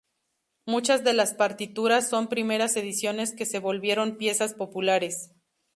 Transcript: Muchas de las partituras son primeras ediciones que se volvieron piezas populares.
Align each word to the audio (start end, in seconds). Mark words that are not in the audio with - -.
Muchas 0.65 1.03
de 1.03 1.13
las 1.13 1.35
partituras 1.35 2.09
son 2.09 2.27
primeras 2.27 2.75
ediciones 2.75 3.35
que 3.35 3.45
se 3.45 3.59
volvieron 3.59 4.17
piezas 4.17 4.55
populares. 4.55 5.29